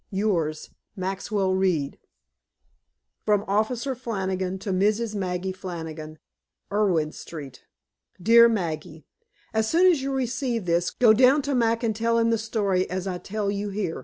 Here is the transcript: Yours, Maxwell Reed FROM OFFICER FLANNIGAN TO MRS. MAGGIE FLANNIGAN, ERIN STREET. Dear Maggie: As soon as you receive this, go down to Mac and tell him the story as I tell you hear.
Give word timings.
Yours, 0.09 0.71
Maxwell 0.95 1.53
Reed 1.53 1.99
FROM 3.23 3.45
OFFICER 3.47 3.93
FLANNIGAN 3.93 4.57
TO 4.57 4.71
MRS. 4.71 5.13
MAGGIE 5.13 5.51
FLANNIGAN, 5.53 6.17
ERIN 6.71 7.11
STREET. 7.11 7.65
Dear 8.19 8.49
Maggie: 8.49 9.05
As 9.53 9.69
soon 9.69 9.85
as 9.91 10.01
you 10.01 10.11
receive 10.11 10.65
this, 10.65 10.89
go 10.89 11.13
down 11.13 11.43
to 11.43 11.53
Mac 11.53 11.83
and 11.83 11.95
tell 11.95 12.17
him 12.17 12.31
the 12.31 12.39
story 12.39 12.89
as 12.89 13.05
I 13.05 13.19
tell 13.19 13.51
you 13.51 13.69
hear. 13.69 13.99